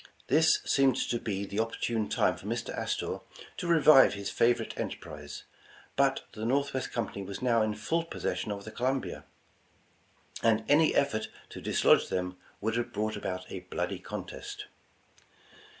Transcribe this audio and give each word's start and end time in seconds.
This 0.29 0.61
seemed 0.65 0.95
to 0.95 1.19
be 1.19 1.45
the 1.45 1.59
opportune 1.59 2.09
time 2.09 2.35
for 2.35 2.47
Mr. 2.47 2.75
Astor 2.75 3.19
to 3.57 3.67
revive 3.67 4.15
his 4.15 4.31
favorite 4.31 4.73
enterprise, 4.75 5.43
but 5.95 6.23
the 6.31 6.43
Northwest 6.43 6.91
Com 6.91 7.09
pany 7.09 7.23
was 7.23 7.43
now 7.43 7.61
in 7.61 7.75
full 7.75 8.03
possession 8.05 8.51
of 8.51 8.65
the 8.65 8.71
Columbia, 8.71 9.25
and 10.41 10.65
any 10.67 10.95
effort 10.95 11.27
to 11.49 11.61
dislodge 11.61 12.09
them, 12.09 12.37
would 12.61 12.77
have 12.77 12.91
brought 12.91 13.15
about 13.15 13.45
a 13.51 13.59
bloody 13.59 13.99
contest. 13.99 14.65